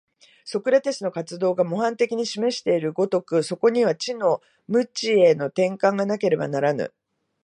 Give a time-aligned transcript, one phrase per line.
[0.45, 6.91] ソクラテスの活動が模範的に示している如く、そこには知の無知への転換がなければならぬ。